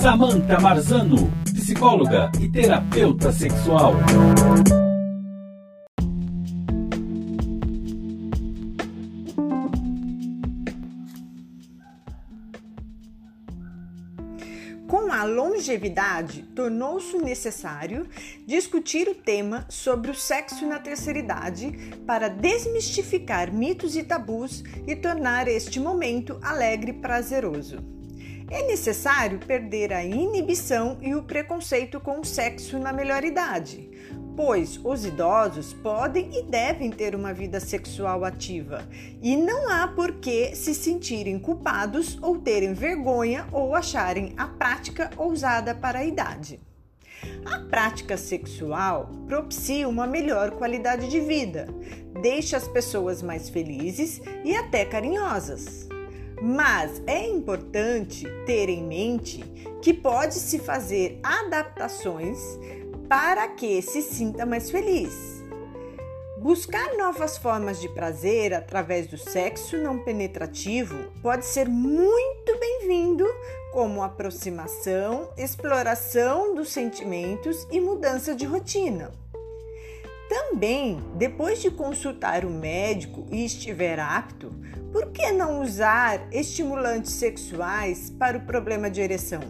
Samantha 0.00 0.58
Marzano, 0.58 1.30
psicóloga 1.44 2.32
e 2.40 2.48
terapeuta 2.48 3.30
sexual. 3.30 3.94
Com 14.88 15.12
a 15.12 15.22
longevidade, 15.22 16.42
tornou-se 16.54 17.16
necessário 17.18 18.08
discutir 18.46 19.06
o 19.06 19.14
tema 19.14 19.64
sobre 19.68 20.10
o 20.10 20.14
sexo 20.14 20.66
na 20.66 20.78
terceira 20.78 21.18
idade 21.18 21.94
para 22.06 22.28
desmistificar 22.28 23.52
mitos 23.52 23.94
e 23.94 24.02
tabus 24.02 24.64
e 24.86 24.96
tornar 24.96 25.46
este 25.46 25.78
momento 25.78 26.38
alegre 26.42 26.90
e 26.90 26.94
prazeroso. 26.94 27.99
É 28.50 28.66
necessário 28.66 29.38
perder 29.38 29.92
a 29.92 30.04
inibição 30.04 30.98
e 31.00 31.14
o 31.14 31.22
preconceito 31.22 32.00
com 32.00 32.18
o 32.18 32.24
sexo 32.24 32.80
na 32.80 32.92
melhor 32.92 33.22
idade, 33.22 33.88
pois 34.36 34.76
os 34.82 35.04
idosos 35.04 35.72
podem 35.72 36.28
e 36.36 36.42
devem 36.42 36.90
ter 36.90 37.14
uma 37.14 37.32
vida 37.32 37.60
sexual 37.60 38.24
ativa 38.24 38.88
e 39.22 39.36
não 39.36 39.68
há 39.68 39.86
por 39.86 40.14
que 40.14 40.56
se 40.56 40.74
sentirem 40.74 41.38
culpados 41.38 42.18
ou 42.20 42.38
terem 42.38 42.74
vergonha 42.74 43.46
ou 43.52 43.72
acharem 43.72 44.34
a 44.36 44.48
prática 44.48 45.10
ousada 45.16 45.72
para 45.72 46.00
a 46.00 46.04
idade. 46.04 46.58
A 47.44 47.60
prática 47.60 48.16
sexual 48.16 49.10
propicia 49.28 49.88
uma 49.88 50.08
melhor 50.08 50.52
qualidade 50.52 51.08
de 51.08 51.20
vida, 51.20 51.68
deixa 52.20 52.56
as 52.56 52.66
pessoas 52.66 53.22
mais 53.22 53.48
felizes 53.48 54.20
e 54.44 54.56
até 54.56 54.84
carinhosas. 54.84 55.89
Mas 56.40 57.02
é 57.06 57.26
importante 57.26 58.24
ter 58.46 58.68
em 58.68 58.82
mente 58.82 59.44
que 59.82 59.92
pode-se 59.92 60.58
fazer 60.58 61.20
adaptações 61.22 62.38
para 63.08 63.48
que 63.48 63.82
se 63.82 64.00
sinta 64.00 64.46
mais 64.46 64.70
feliz. 64.70 65.40
Buscar 66.38 66.96
novas 66.96 67.36
formas 67.36 67.78
de 67.78 67.88
prazer 67.90 68.54
através 68.54 69.06
do 69.06 69.18
sexo 69.18 69.76
não 69.76 69.98
penetrativo 69.98 70.96
pode 71.20 71.44
ser 71.44 71.68
muito 71.68 72.58
bem-vindo, 72.58 73.26
como 73.72 74.02
aproximação, 74.02 75.28
exploração 75.36 76.54
dos 76.54 76.70
sentimentos 76.70 77.66
e 77.70 77.78
mudança 77.78 78.34
de 78.34 78.46
rotina. 78.46 79.12
Também, 80.30 81.02
depois 81.16 81.60
de 81.60 81.72
consultar 81.72 82.44
o 82.44 82.50
médico 82.50 83.26
e 83.32 83.44
estiver 83.44 83.98
apto, 83.98 84.54
por 84.92 85.10
que 85.10 85.32
não 85.32 85.60
usar 85.60 86.28
estimulantes 86.32 87.14
sexuais 87.14 88.10
para 88.10 88.38
o 88.38 88.46
problema 88.46 88.88
de 88.88 89.00
ereção? 89.00 89.40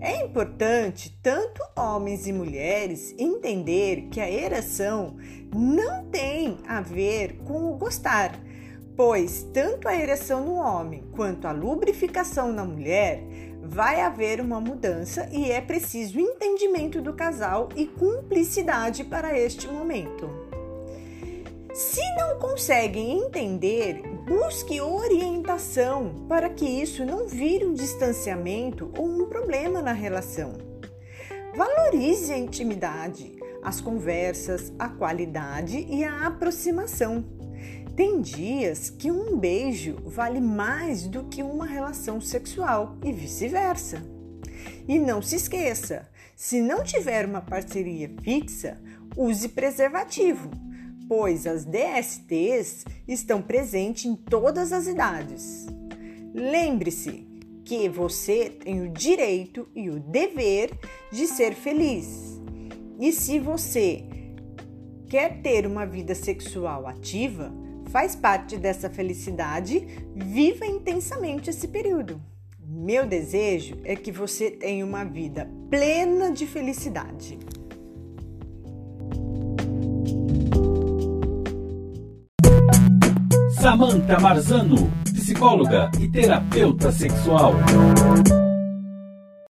É 0.00 0.24
importante 0.24 1.14
tanto 1.22 1.62
homens 1.76 2.26
e 2.26 2.32
mulheres 2.32 3.14
entender 3.18 4.08
que 4.10 4.20
a 4.20 4.30
ereção 4.30 5.18
não 5.54 6.06
tem 6.06 6.56
a 6.66 6.80
ver 6.80 7.40
com 7.44 7.70
o 7.70 7.76
gostar, 7.76 8.32
pois 8.96 9.42
tanto 9.52 9.86
a 9.86 9.94
ereção 9.94 10.46
no 10.46 10.54
homem 10.54 11.04
quanto 11.12 11.46
a 11.46 11.52
lubrificação 11.52 12.50
na 12.54 12.64
mulher 12.64 13.22
vai 13.66 14.00
haver 14.00 14.40
uma 14.40 14.60
mudança 14.60 15.28
e 15.32 15.50
é 15.50 15.60
preciso 15.60 16.20
entendimento 16.20 17.00
do 17.00 17.12
casal 17.12 17.68
e 17.74 17.86
cumplicidade 17.86 19.04
para 19.04 19.38
este 19.38 19.66
momento. 19.66 20.28
Se 21.72 22.00
não 22.16 22.38
conseguem 22.38 23.18
entender, 23.18 24.02
busque 24.24 24.80
orientação 24.80 26.26
para 26.28 26.48
que 26.48 26.64
isso 26.64 27.04
não 27.04 27.26
vire 27.26 27.64
um 27.64 27.74
distanciamento 27.74 28.92
ou 28.96 29.06
um 29.06 29.26
problema 29.26 29.82
na 29.82 29.92
relação. 29.92 30.52
Valorize 31.56 32.32
a 32.32 32.38
intimidade, 32.38 33.36
as 33.60 33.80
conversas, 33.80 34.72
a 34.78 34.88
qualidade 34.88 35.84
e 35.90 36.04
a 36.04 36.26
aproximação. 36.26 37.24
Tem 37.96 38.20
dias 38.20 38.90
que 38.90 39.12
um 39.12 39.38
beijo 39.38 39.96
vale 40.04 40.40
mais 40.40 41.06
do 41.06 41.24
que 41.24 41.44
uma 41.44 41.64
relação 41.64 42.20
sexual 42.20 42.96
e 43.04 43.12
vice-versa. 43.12 44.02
E 44.88 44.98
não 44.98 45.22
se 45.22 45.36
esqueça: 45.36 46.08
se 46.34 46.60
não 46.60 46.82
tiver 46.82 47.24
uma 47.24 47.40
parceria 47.40 48.10
fixa, 48.20 48.82
use 49.16 49.48
preservativo, 49.48 50.50
pois 51.08 51.46
as 51.46 51.64
DSTs 51.64 52.84
estão 53.06 53.40
presentes 53.40 54.06
em 54.06 54.16
todas 54.16 54.72
as 54.72 54.88
idades. 54.88 55.66
Lembre-se 56.34 57.28
que 57.64 57.88
você 57.88 58.50
tem 58.50 58.82
o 58.82 58.90
direito 58.90 59.68
e 59.72 59.88
o 59.88 60.00
dever 60.00 60.76
de 61.12 61.28
ser 61.28 61.54
feliz. 61.54 62.40
E 62.98 63.12
se 63.12 63.38
você 63.38 64.04
quer 65.08 65.40
ter 65.42 65.64
uma 65.64 65.86
vida 65.86 66.12
sexual 66.14 66.88
ativa, 66.88 67.54
faz 67.90 68.14
parte 68.16 68.56
dessa 68.56 68.90
felicidade, 68.90 69.86
viva 70.14 70.66
intensamente 70.66 71.50
esse 71.50 71.68
período. 71.68 72.20
Meu 72.66 73.06
desejo 73.06 73.76
é 73.84 73.94
que 73.94 74.10
você 74.10 74.50
tenha 74.50 74.84
uma 74.84 75.04
vida 75.04 75.48
plena 75.70 76.30
de 76.30 76.46
felicidade. 76.46 77.38
Samantha 83.60 84.18
Marzano, 84.20 84.90
psicóloga 85.04 85.90
e 85.98 86.08
terapeuta 86.08 86.92
sexual. 86.92 87.54